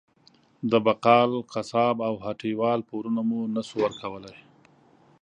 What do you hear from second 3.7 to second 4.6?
ورکولی.